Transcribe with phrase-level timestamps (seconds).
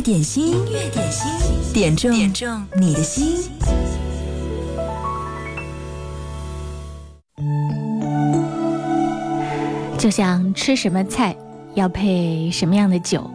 [0.00, 1.30] 点心，音乐点心，
[1.74, 3.50] 点中点中你的心。
[9.98, 11.36] 就像吃什么菜
[11.74, 13.30] 要配什么样的酒，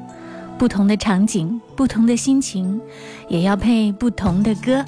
[0.57, 2.81] 不同的场景、不同的心情，
[3.29, 4.83] 也要配不同的歌。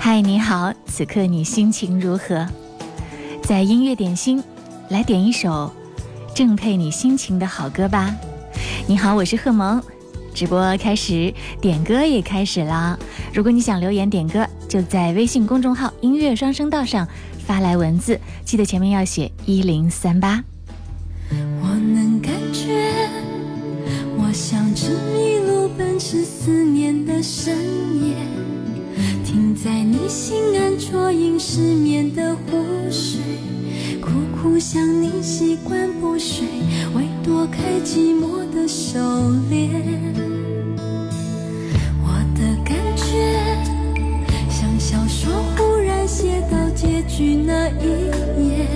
[0.00, 2.46] 嗨，你好，此刻你心情如何？
[3.44, 4.42] 在音乐点心，
[4.88, 5.72] 来点一首
[6.34, 8.12] 正配你心情的好歌吧。
[8.86, 9.80] 你好，我是贺萌，
[10.34, 12.98] 直播开始，点歌也开始啦。
[13.32, 17.06] 如果你想留言点歌，就在微信公众号“音乐双声道”上
[17.46, 20.42] 发来文字，记得前面要写一零三八。
[21.30, 23.08] 我能感觉，
[24.18, 27.56] 我像只一路奔驰思念的深
[28.04, 28.16] 夜，
[29.24, 33.20] 停在你心安啜饮失眠的湖水，
[34.00, 36.44] 苦苦想你习惯不睡，
[36.94, 37.04] 为
[37.46, 38.98] 开寂寞的狩
[39.50, 39.68] 猎。
[42.02, 43.04] 我的感觉
[44.48, 47.86] 像小说忽然写到结局那一
[48.48, 48.66] 页，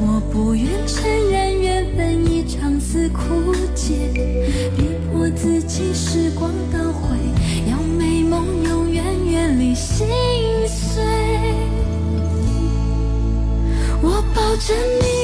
[0.00, 3.94] 我不愿承认缘分一场似枯竭，
[4.76, 7.16] 逼迫自己时光倒回，
[7.70, 10.06] 要美梦永远远离心
[10.66, 11.02] 碎。
[14.02, 15.23] 我抱着你，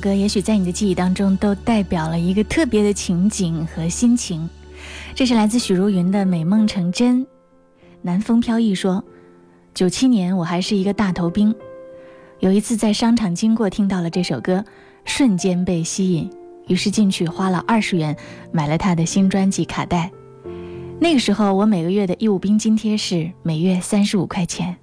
[0.00, 4.48] 歌，也许在你的记忆当中都代表了一个特别的情景和心情。
[5.14, 7.24] 这是来自许茹芸的《美梦成真》。
[8.02, 9.04] 南风飘逸说，
[9.74, 11.54] 九七年我还是一个大头兵，
[12.38, 14.64] 有一次在商场经过，听到了这首歌，
[15.04, 16.30] 瞬间被吸引，
[16.66, 18.16] 于是进去花了二十元
[18.50, 20.10] 买了他的新专辑卡带。
[20.98, 24.76] 那个时候，我每个月的义务兵津贴是每月三十五块钱。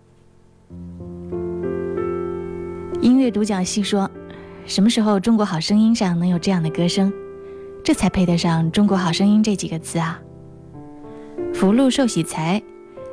[3.02, 4.10] 音乐独角戏说，
[4.68, 7.12] 什么时候《中国好声音》上能有这样的歌声？
[7.86, 10.20] 这才配得上“中国好声音”这几个字啊！
[11.54, 12.62] 福禄寿喜财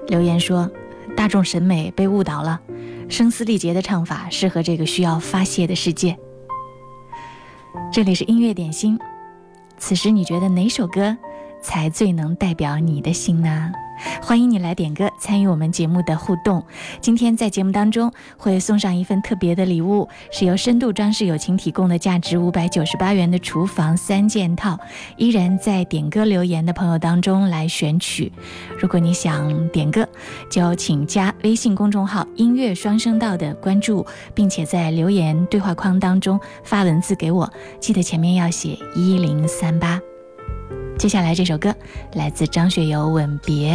[0.09, 0.69] 留言说，
[1.17, 2.61] 大众审美被误导了，
[3.09, 6.19] 声嘶力竭的唱法适合这个需要发泄的世界。
[7.93, 8.99] 这里是音乐点心。
[9.79, 11.17] 此时你觉得哪首歌
[11.63, 13.71] 才最能代表你的心呢？
[14.23, 16.65] 欢迎你来点歌，参与我们节目的互动。
[17.01, 24.79] 今天在节目当中会送上一份特别的礼物，是由深度装饰友情提供的价值五百九十八元的厨房三件套，
[25.17, 28.33] 依然在点歌留言的朋友当中来选取。
[28.79, 30.09] 如果你想点歌，
[30.51, 40.01] 就请加微信公众号“音乐双声道”的关注，并且在留言对话框当中发文字给我，记得前面要写一零三八。
[40.99, 41.75] 接下来这首歌
[42.15, 43.75] 来自张学友《吻别》，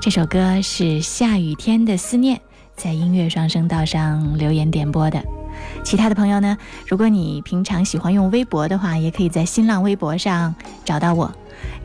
[0.00, 2.40] 这首歌是下雨天的思念，
[2.76, 5.22] 在音乐双声道上留言点播的。
[5.82, 6.56] 其他的朋友呢？
[6.86, 10.54] 如果你平常喜欢用微博的话，也可以在新浪微博上
[10.84, 11.32] 找到我，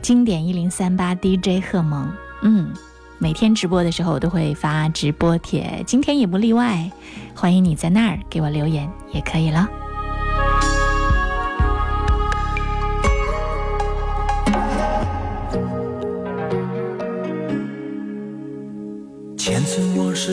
[0.00, 2.12] 经典一零三八 DJ 贺萌。
[2.42, 2.72] 嗯，
[3.18, 6.90] 每天直播的时候我都会发直播帖，今天也不例外。
[7.34, 9.68] 欢迎你在那儿给我留言，也可以了。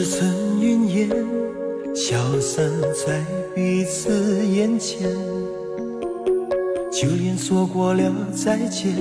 [0.00, 1.08] 往事成云烟，
[1.94, 3.22] 消散在
[3.54, 5.10] 彼此眼前。
[6.90, 8.94] 就连说过了再见，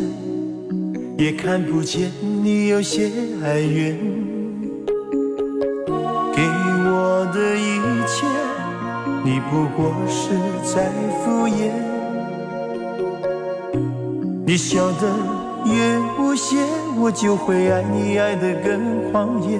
[1.17, 2.11] 也看不见
[2.43, 3.09] 你有些
[3.43, 3.97] 哀怨。
[6.35, 8.25] 给我的一切，
[9.23, 10.31] 你不过是
[10.63, 10.91] 在
[11.23, 11.71] 敷衍。
[14.45, 15.07] 你笑得
[15.65, 16.57] 越无邪，
[16.99, 19.59] 我就会爱你爱得更狂野。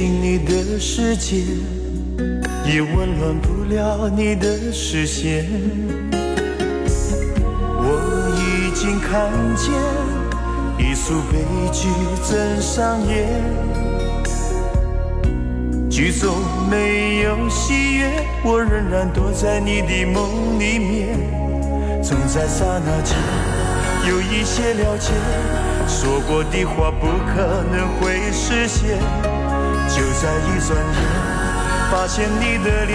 [0.00, 1.44] 进你的世界，
[2.64, 5.44] 也温暖不了你的视线。
[7.82, 9.74] 我已经看见
[10.78, 11.86] 一出悲剧
[12.26, 13.28] 正上演，
[15.90, 16.34] 剧中
[16.70, 21.18] 没有喜悦，我仍然躲在你的梦里面。
[22.02, 23.18] 总在刹那间
[24.08, 25.12] 有一些了解，
[25.86, 28.98] 说过的话不可能会实现。
[29.90, 30.96] 就在一转眼，
[31.90, 32.92] 发现你的脸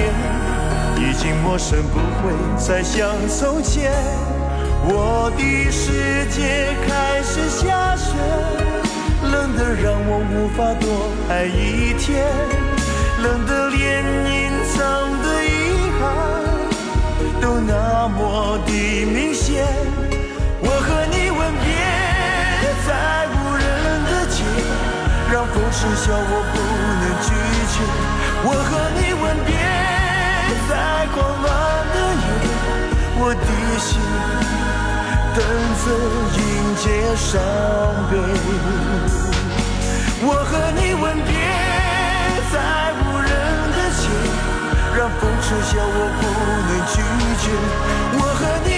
[0.98, 3.92] 已经陌生，不会再像从前。
[4.88, 6.40] 我的世界
[6.88, 8.16] 开始下雪，
[9.24, 10.86] 冷得让我无法多
[11.30, 12.26] 爱一天，
[13.22, 14.80] 冷得连隐藏
[15.22, 15.48] 的遗
[16.00, 16.02] 憾。
[17.42, 18.72] 都那么的
[19.06, 19.66] 明显，
[20.62, 21.15] 我和你
[25.36, 26.56] 让风痴笑我不
[27.02, 27.28] 能拒
[27.76, 27.76] 绝。
[28.48, 29.52] 我和你吻别
[30.70, 30.72] 在
[31.12, 31.46] 狂乱
[31.92, 32.26] 的夜，
[33.20, 34.00] 我的心
[35.36, 35.44] 等
[35.84, 35.86] 着
[36.40, 36.40] 迎
[36.80, 37.28] 接伤
[38.10, 38.16] 悲。
[40.24, 41.36] 我和你吻别
[42.54, 42.56] 在
[42.96, 43.28] 无人
[43.76, 44.08] 的街。
[44.96, 46.24] 让风痴笑，我不
[46.66, 46.96] 能拒
[47.44, 47.46] 绝。
[48.16, 48.75] 我和你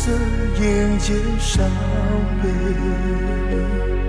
[0.00, 1.68] 色迎接伤
[2.40, 4.07] 悲。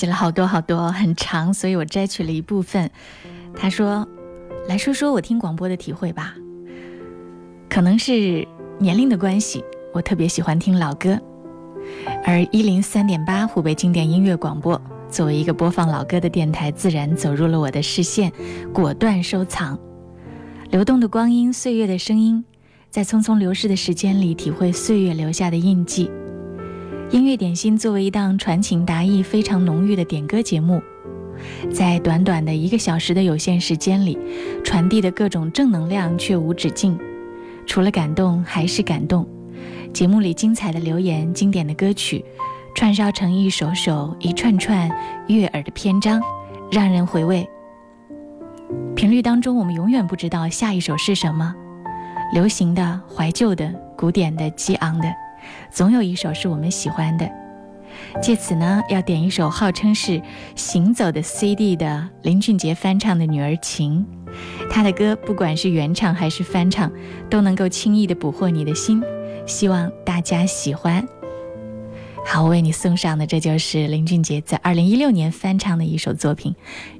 [0.00, 2.90] 写了好多好多，很长，所以我摘取了一部分。
[3.54, 4.08] 他说
[4.66, 6.34] ：‘来说说我听广播的体会吧。
[7.68, 11.20] 可能是年龄的关系，我特别喜欢听老歌，
[12.24, 14.80] 而一零三点八湖北经典音乐广播
[15.10, 18.32] 作为一个播放老歌的电台，自然走入了我的视线，
[18.72, 19.78] 果断收藏。
[20.70, 22.42] 流动的光阴，岁月的声音，
[22.88, 26.10] 在匆匆流逝的时间里，体会岁月留下的印记。’”
[27.12, 30.80] 音乐点心作为一档传情达意非常浓郁的点歌节目，
[31.72, 34.16] 在短短的一个小时的有限时间里，
[34.62, 36.96] 传递的各种正能量却无止境。
[37.66, 39.26] 除了感动还是感动。
[39.92, 42.24] 节目里精彩的留言、经典的歌曲，
[42.76, 44.88] 串烧成一首首、一串串
[45.26, 46.22] 悦耳的篇章，
[46.70, 47.44] 让人回味。
[48.94, 51.52] 频率当中，我们永远不知道下一首是什么，
[52.32, 55.12] 流行的、怀旧的、古典的、激昂的。
[55.70, 57.30] 总有一首是我们喜欢的，
[58.22, 60.20] 借此呢，要点一首号称是
[60.54, 64.06] 行走的 CD 的林俊杰翻唱的《女儿情》，
[64.70, 66.90] 他的歌不管是原唱还是翻唱，
[67.28, 69.02] 都能够轻易的捕获你的心，
[69.46, 71.06] 希望大家喜欢。
[72.26, 76.54] 好，我为你送上的这就是林俊杰在二零一六年翻唱的一首作品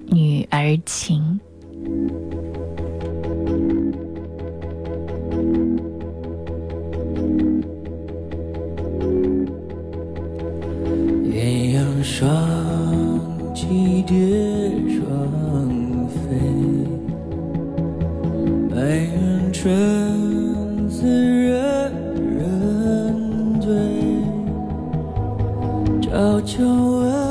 [0.14, 1.40] 《女儿情》。
[11.30, 12.28] 鸳鸯双
[13.54, 14.16] 栖蝶
[14.90, 14.98] 双
[16.08, 16.18] 飞，
[18.68, 19.62] 白云春
[20.88, 21.92] 自人
[22.36, 22.40] 人
[23.60, 23.70] 醉，
[26.02, 27.29] 悄悄问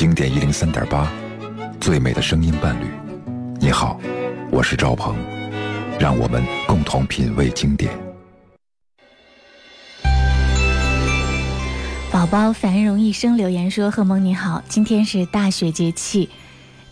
[0.00, 1.12] 经典一零三点八，
[1.78, 2.86] 最美的声音伴侣。
[3.58, 4.00] 你好，
[4.50, 5.14] 我是赵鹏，
[5.98, 7.92] 让我们共同品味经典。
[12.10, 16.30] 宝宝繁荣一生留言说：“贺蒙你好，今天是大雪节气，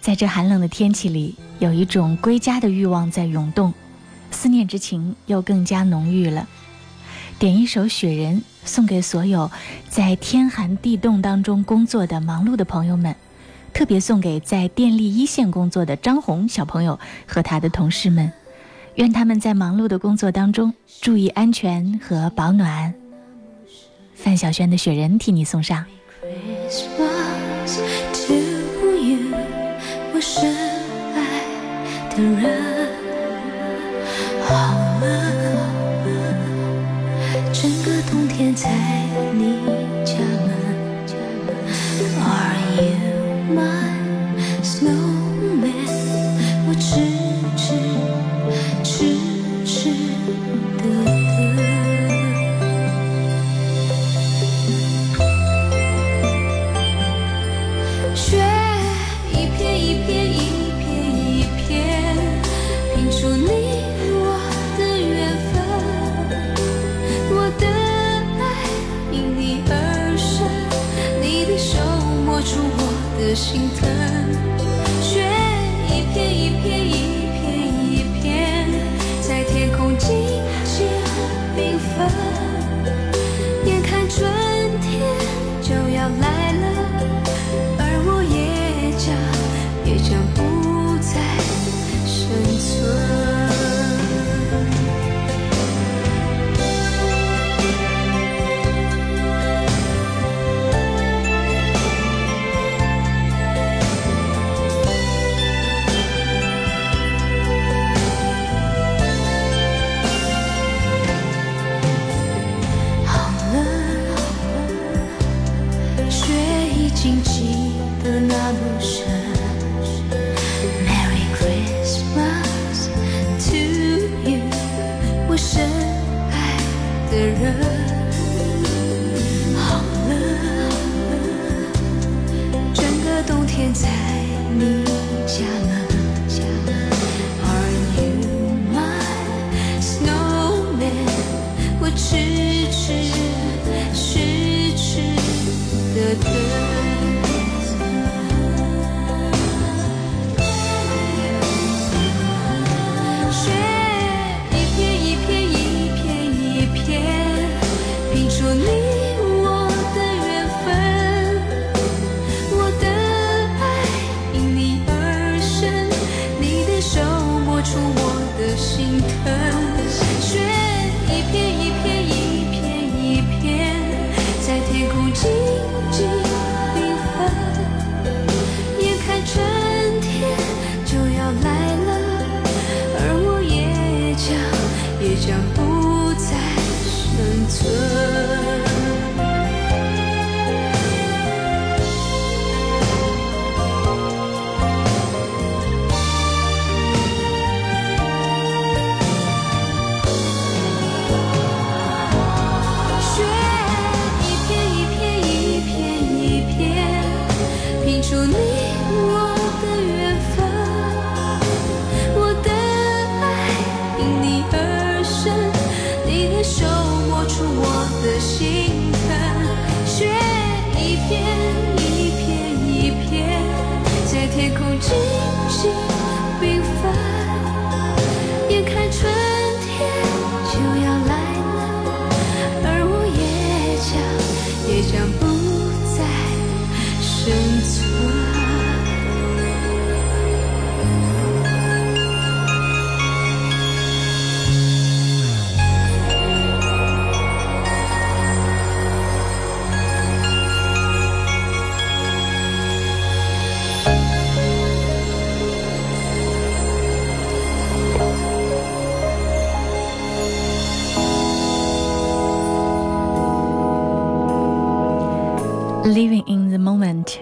[0.02, 3.72] 在这寒冷的天气里，有一种归家的欲望在涌动，
[4.30, 6.46] 思念之情又更加浓郁了。
[7.38, 8.36] 点一首《雪人》，
[8.68, 9.50] 送给所有
[9.88, 13.16] 在天寒地冻当中工作的忙碌的朋友们，
[13.72, 18.30] 特别送给在电力一线工作的张红小朋友和他的同事们，
[18.96, 22.94] 愿他们在忙碌的工作当中注意安全和保暖。”
[24.14, 25.84] 范晓萱的《雪人》替你送上。
[30.12, 30.52] 我深
[31.14, 32.87] 爱的人。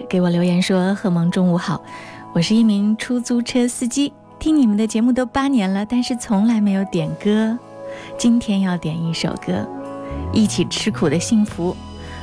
[0.09, 1.81] 给我留言说：“贺萌中午好，
[2.33, 7.57] 我是一名出租车司机，听你们的节目都八年了，但是从来没有点歌。
[8.17, 9.53] 今天要点一首歌，
[10.31, 11.75] 《一起吃苦的幸福》，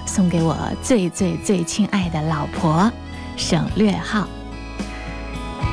[0.09, 2.91] 送给我最最最亲爱的老婆
[3.37, 4.27] 省略号。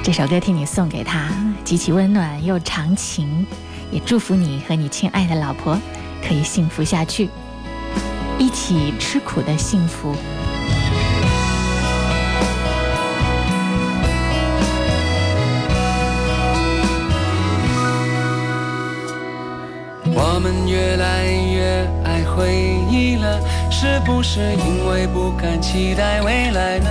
[0.03, 1.29] 这首歌替你送给她，
[1.63, 3.47] 极其温暖又长情，
[3.89, 5.79] 也祝福你和你亲爱的老婆
[6.21, 7.29] 可以幸福下去，
[8.37, 10.13] 一起吃苦的幸福。
[20.71, 22.55] 越来越爱回
[22.89, 26.89] 忆了，是不是因为不敢期待未来呢？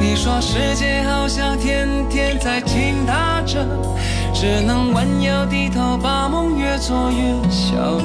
[0.00, 3.64] 你说世界好像天天在倾塌着，
[4.34, 8.02] 只能弯腰低头把梦越做越小了。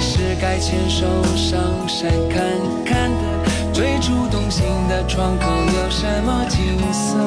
[0.00, 2.44] 是该牵手上山看
[2.84, 7.18] 看的，最初动心的窗口有什么景色？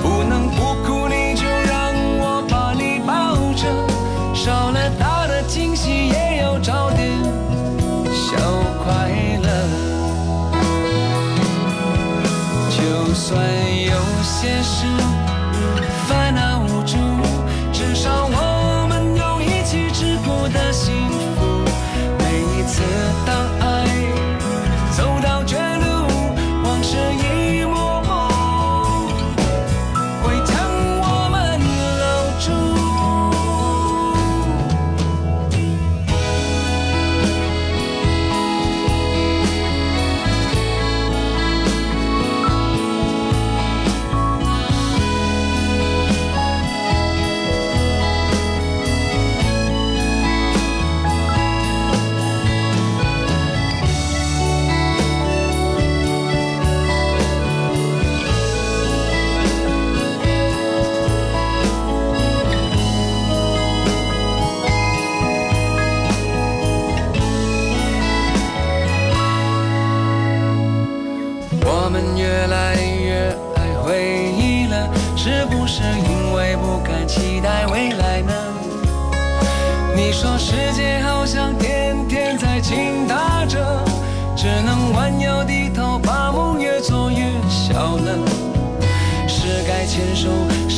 [0.00, 3.66] 不能不哭，你就让我把你抱着，
[6.60, 7.10] 找点
[8.12, 8.36] 小
[8.82, 9.08] 快
[9.42, 9.48] 乐。
[12.70, 13.36] 就算
[13.84, 13.92] 有
[14.22, 14.86] 些事
[16.08, 16.47] 烦恼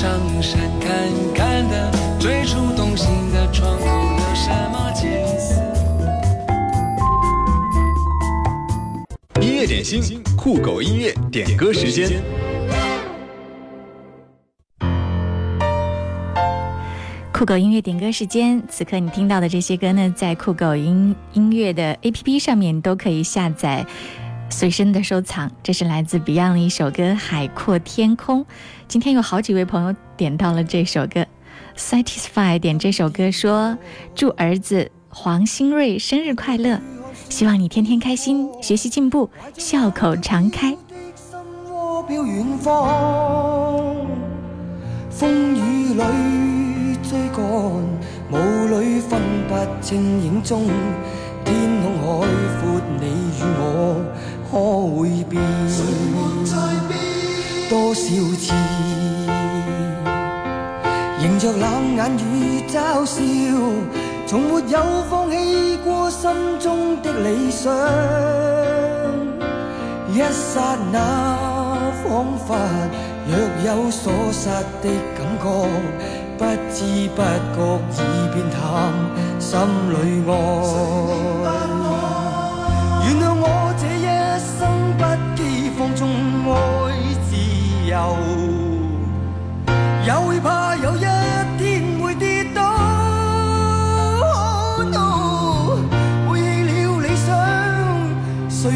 [0.00, 0.90] 上山看
[1.34, 5.60] 看的，最初动心的窗口有什么景色？
[9.42, 12.22] 音乐点心，酷狗音乐点歌时间。
[17.30, 23.84] 酷狗音乐点歌时间，此刻你听到的这些歌呢，在酷狗音音乐的 APP 上面都可以下载
[24.50, 25.50] 随身的收藏。
[25.62, 28.44] 这是来自 Beyond 的一首歌《海阔天空》。
[28.86, 31.24] 今天有好几位朋友点到了这首歌
[31.76, 33.78] ，Satisfy 点这首歌说
[34.14, 36.80] ：“祝儿子黄新瑞生日快乐，
[37.28, 40.76] 希望你天天开心，学习进步，笑口常开。
[41.68, 43.94] 窩飄遠方，
[45.10, 47.82] 風雨里追趕，
[48.32, 50.68] 霧裏分不清影蹤。
[51.44, 52.26] 天空海
[52.60, 53.06] 闊，你
[53.38, 53.64] 與我
[54.50, 54.58] 可
[54.96, 55.40] 會變？
[57.68, 58.52] 多少次，
[61.22, 63.18] 迎着冷眼與嘲笑，
[64.26, 64.76] 從沒有
[65.08, 67.72] 放棄過心中的理想。
[70.12, 70.98] 一剎那，
[72.02, 72.48] 彷彿
[73.28, 73.32] 若
[73.64, 74.48] 有所失
[74.82, 75.46] 的感覺，
[76.36, 77.22] 不知不
[77.54, 77.58] 覺
[77.94, 77.96] 已
[78.34, 78.58] 變淡，
[79.38, 79.50] 心
[79.92, 79.94] 里
[80.28, 81.79] 愛。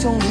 [0.00, 0.29] 清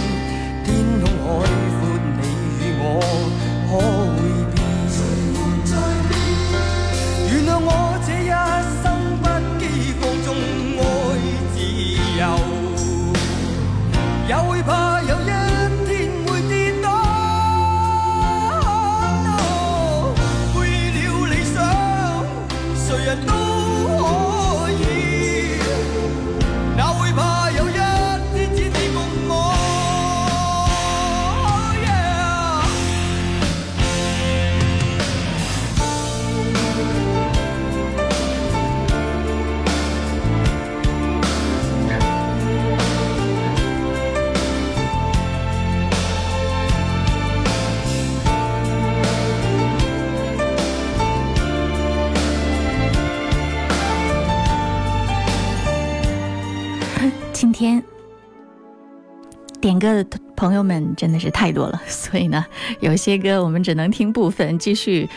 [59.79, 62.45] 歌的朋友们真的是太多了， 所以呢，
[62.81, 65.09] 有些歌我们只能听部分，继续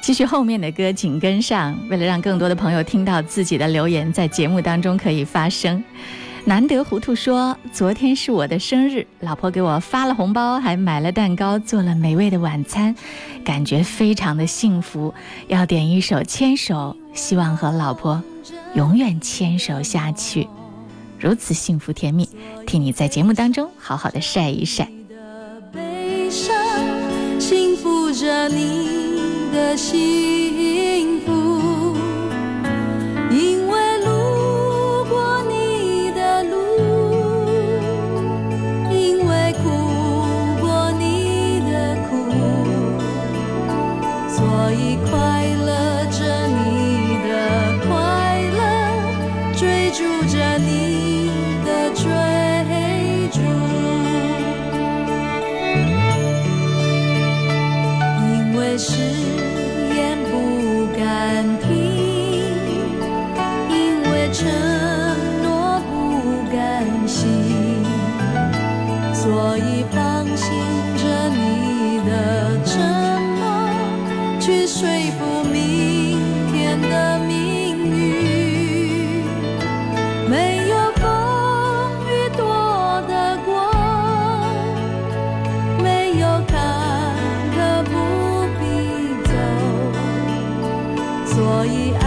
[0.00, 1.76] 继续后面的歌，请跟上。
[1.90, 5.82] 为了让更多的朋友听到自己的留言，在节目当中可以发声。
[6.48, 12.94] 难得糊涂说，昨天是我的生日，老婆给我发了红包，还买了蛋糕，做了美味的晚餐，
[13.44, 15.12] 感觉非常的幸福。
[15.48, 18.22] 要点一首《牵手》，希望和老婆
[18.74, 20.46] 永远牵手下去。
[21.18, 22.28] 如此幸福甜蜜，
[22.66, 24.90] 替你在节目当中好好的晒一晒。
[27.38, 30.45] 幸福着你的心
[91.56, 92.05] 所以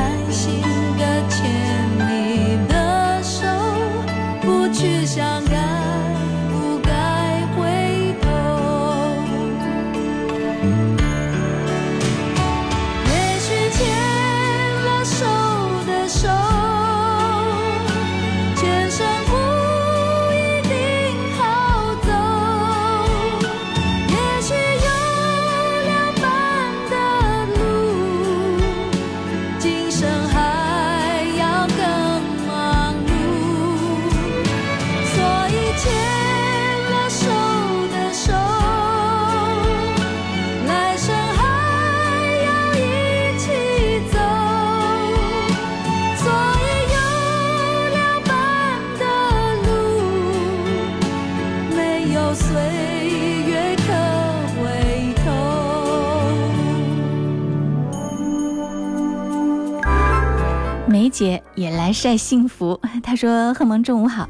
[62.09, 64.27] 在幸福， 他说：“贺萌中午好，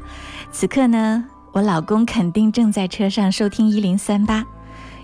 [0.52, 4.44] 此刻呢，我老公肯定正在车上收听一零三八，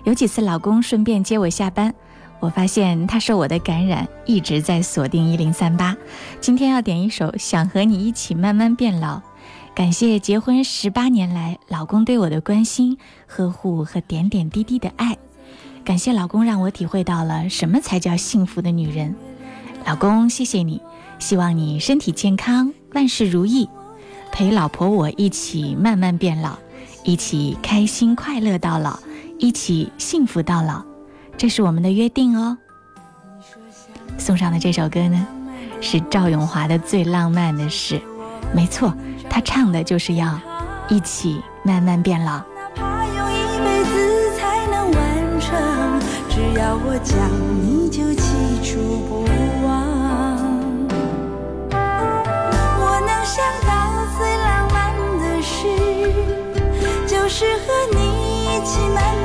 [0.03, 1.91] 有几次老公顺便接我下班，
[2.39, 5.97] 我发现他受我的感染，一直在锁定一零三八。
[6.39, 9.17] 今天要点一首《想和你一起慢慢变老》，
[9.73, 15.17] 感谢结婚十八年来老公对我的关心、呵护和点点滴滴的爱，
[15.83, 19.15] 感谢老公让我体会到了什么才叫幸福的女人。
[19.83, 20.79] 老公，谢谢你。”
[21.19, 23.67] 希望你身体健康，万事如意，
[24.31, 26.57] 陪老婆我一起慢慢变老，
[27.03, 28.99] 一起开心快乐到老，
[29.39, 30.83] 一起幸福到老，
[31.37, 32.57] 这是我们的约定哦。
[34.17, 35.27] 送上的这首歌呢，
[35.81, 37.95] 是赵咏华的《最浪漫的事》，
[38.55, 38.93] 没错，
[39.29, 40.39] 他唱的就是要
[40.87, 42.37] 一起慢慢变老。
[42.37, 42.43] 哪
[42.75, 45.99] 怕用一辈子才能完成，
[46.29, 47.17] 只要我讲，
[47.61, 47.76] 你
[57.27, 59.16] 就是和你一起慢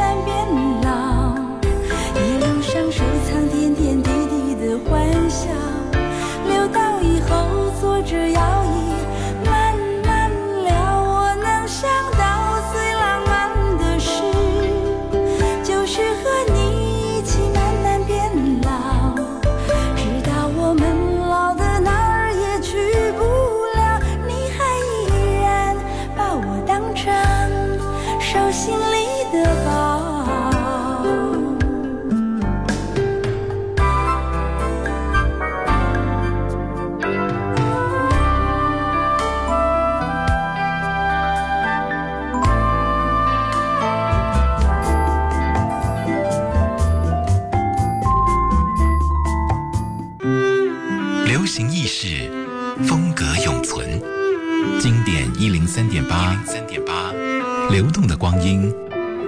[58.22, 58.72] 光阴，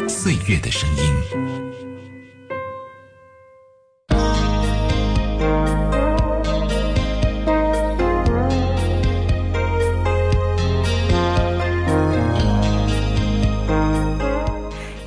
[0.09, 1.02] 岁月的声音。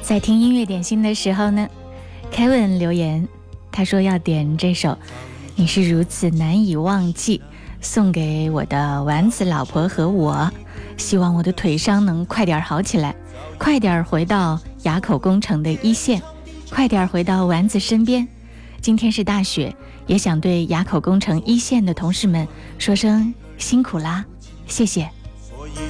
[0.01, 1.65] 在听音乐点心的时候呢
[2.29, 3.25] ，Kevin 留言，
[3.71, 4.89] 他说要点这首
[5.55, 7.37] 《你是如此难以忘记》，
[7.79, 10.51] 送给我的丸子老婆和我，
[10.97, 13.15] 希望我的腿伤能快点好起来，
[13.57, 16.21] 快点回到垭口工程的一线，
[16.69, 18.27] 快点回到丸子身边。
[18.81, 24.23] 今天是大雪，也想对垭口工程一线的同事们说声辛苦啦，
[24.67, 25.09] 谢谢。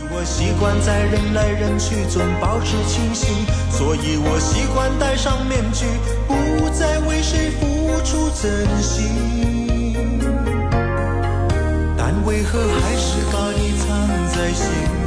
[0.09, 3.29] 我习惯在人来人去中保持清醒，
[3.69, 5.85] 所以我习惯戴上面具，
[6.27, 7.65] 不再为谁付
[8.03, 9.05] 出真心。
[11.95, 13.87] 但为何还是把你藏
[14.33, 15.06] 在心里？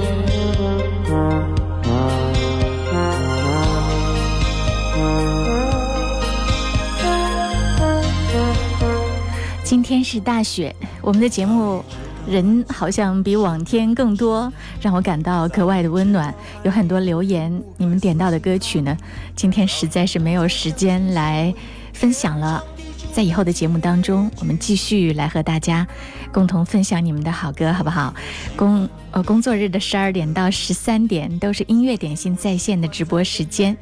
[9.91, 11.83] 天是大雪，我们的节目。
[12.25, 16.33] 人好像比往天更多，让我感到格外的温暖。
[16.63, 18.95] 有很多留言，你们点到的歌曲呢？
[19.35, 21.53] 今天实在是没有时间来
[21.93, 22.63] 分享了。
[23.11, 25.85] 在以后的节目当中，我们继续来和大家
[26.31, 28.13] 共同分享你们的好歌，好不好？
[28.55, 33.75] 工呃工作日的十二点到十三点都是音乐点心在线的直播时间。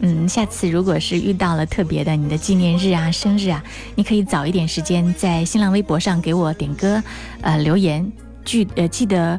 [0.00, 3.62] 嗯，下次如果是遇到了特别的你的纪念日啊、生日啊，
[3.94, 7.02] 你可以早一点时间在新浪微博上给我点歌，
[7.40, 8.10] 呃留言，
[8.44, 9.38] 记呃记得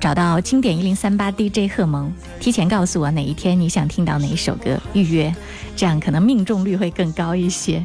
[0.00, 5.34] 找到经典一零三八 DJ 贺蒙，提前告诉我哪一天你想听到哪一首歌，预约，
[5.76, 7.84] 这样可能命中率会更高一些。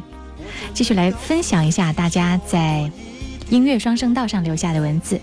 [0.74, 2.90] 继续来分享一下大家在
[3.48, 5.20] 音乐双声道上留下的文字。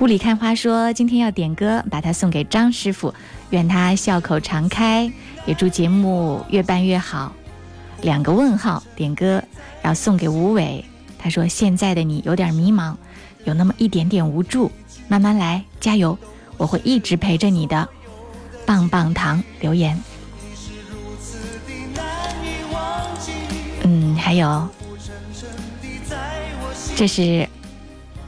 [0.00, 3.12] 雾里看花说今天要点歌，把它送给张师傅，
[3.50, 5.10] 愿他笑口常开，
[5.44, 7.32] 也祝节目越办越好。
[8.02, 9.42] 两个问号，点歌
[9.82, 10.84] 要送给吴伟。
[11.18, 12.94] 他说现在的你有点迷茫，
[13.44, 14.70] 有那么一点点无助，
[15.08, 16.16] 慢慢来，加油，
[16.56, 17.88] 我会一直陪着你的。
[18.64, 20.00] 棒棒糖留言。
[24.28, 24.68] 还有，
[26.94, 27.48] 这是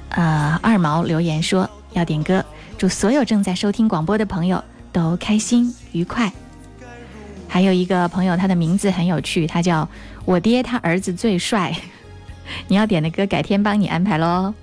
[0.08, 2.42] 呃二毛留言说要点歌，
[2.78, 6.32] 祝所有正在收听广播的朋友都开心愉快。
[7.46, 9.86] 还有一个朋友，他的名字很有趣，他叫
[10.24, 11.76] 我爹，他儿子最帅。
[12.66, 14.54] 你要点的歌，改天帮你安排喽。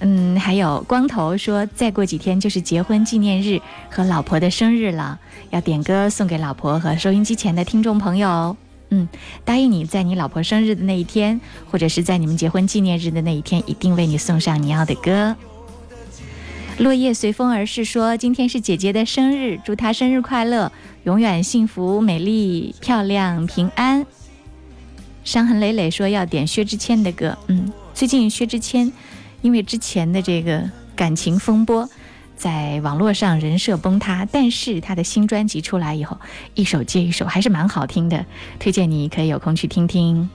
[0.00, 5.20] 嗯，还有光头说，再过几天就是结婚纪念日和老婆的生日了，
[5.50, 8.56] 要点歌送给老婆和收音机前的听众朋友。
[8.90, 9.08] 嗯，
[9.44, 15.36] 答应你在你老婆生日的那一天，或者是在你们结婚纪念日的那一天，一定为你送上你要的歌。
[16.78, 20.70] 落叶随风而逝说，今天是姐姐的生日，祝她生日快乐，
[21.04, 24.06] 永远幸福、美丽、漂亮、平安。
[25.24, 28.92] 伤痕累累说要点薛之谦的歌，嗯，最近薛之谦
[29.42, 31.88] 因为之前的这个感情风波。
[32.36, 36.18] 在网络上人设崩塌，但是他的新专辑出来以后，
[36.54, 38.26] 一首接一首，还是蛮好听的，
[38.58, 40.28] 推荐你可以有空去听听。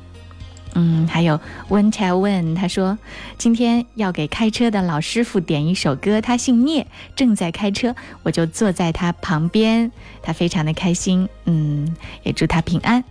[0.73, 1.39] 嗯，还有
[1.69, 2.97] Wen Tell Wen，他说
[3.37, 7.93] 今天要给开车的老师傅点一首歌，他姓聂，正在开车，
[8.23, 9.91] 我就坐在他旁边，
[10.21, 13.03] 他非常的开心，嗯，也祝他平安。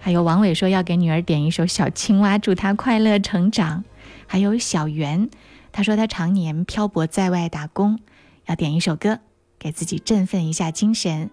[0.00, 3.84] 还有王伟说要给女儿点一首小青蛙，祝她快乐成长。
[4.26, 5.28] 还有小圆。
[5.72, 7.98] 他说他常年漂泊在外打工，
[8.46, 9.18] 要点一首歌
[9.58, 11.30] 给自己振奋一下精神，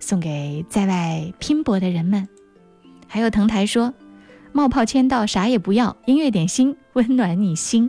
[0.00, 2.28] 送给在外拼搏的人们。
[3.06, 3.94] 还有藤台说
[4.52, 7.88] 冒泡签到啥也不要，音乐点心温暖你心。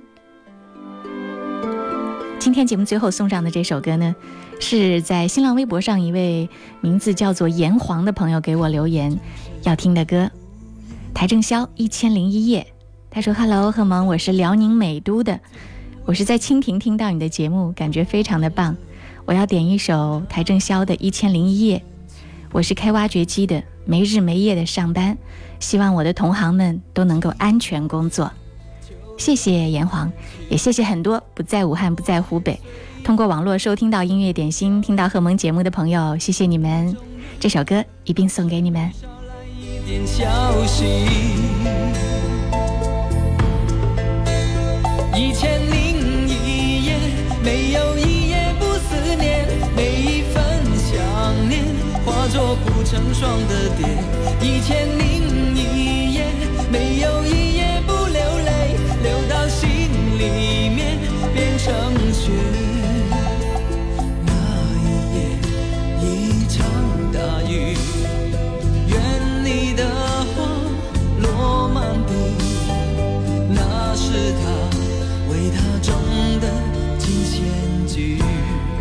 [2.37, 4.15] 今天节目最后送上的这首歌呢，
[4.59, 6.47] 是在新浪微博上一位
[6.79, 9.19] 名字叫做炎黄的朋友给我留言
[9.63, 10.29] 要听的歌，
[11.15, 12.61] 邰正宵《一千零一夜》。
[13.09, 15.39] 他说：“Hello，贺萌，我是辽宁美都的，
[16.07, 18.77] 我是在蜻蜓听到你的节目，感觉非常的棒。
[19.25, 21.79] 我要点一首邰正宵的《一千零一夜》。
[22.53, 25.17] 我是开挖掘机的，没日没夜的上班，
[25.59, 28.31] 希望我的同行们都能够安全工作。
[29.17, 30.09] 谢谢炎黄，
[30.49, 32.57] 也谢谢很多不在武汉、不在湖北。”
[33.03, 36.95] 通过网络收听到音乐点心，听到贺萌节目的朋友，谢谢你们！
[37.37, 38.89] 这首歌一并送给你们。
[45.19, 45.66] 一千
[52.29, 53.87] 做不成双的蝶。
[54.41, 56.25] 一千零一夜，
[56.71, 59.69] 没有一夜不流泪，流到心
[60.17, 60.99] 里面
[61.33, 61.73] 变成
[62.13, 62.66] 雪。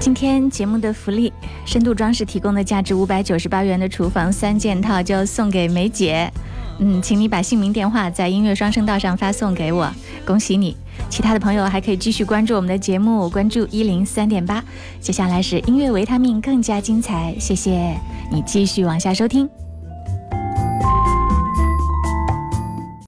[0.07, 1.33] 今天节目的福利，
[1.65, 6.33] 深度装饰提供的价值五百九十八元的厨房三件套就送给梅姐。
[6.79, 9.93] 嗯，请你把姓名、电话在音乐双声道上发送给我，
[10.25, 10.77] 恭喜你！
[11.11, 14.63] 其他的朋友还可以继续关注我们的节目，关注一零三点八。
[15.01, 17.35] 接下来是音乐维他命，更加精彩。
[17.41, 17.99] 谢谢
[18.31, 19.66] 你继续往下收听。